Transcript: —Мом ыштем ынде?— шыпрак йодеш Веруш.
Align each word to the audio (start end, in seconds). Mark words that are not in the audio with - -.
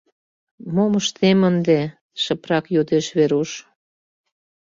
—Мом 0.73 0.93
ыштем 1.01 1.39
ынде?— 1.49 1.79
шыпрак 2.21 2.65
йодеш 2.75 3.05
Веруш. 3.17 3.51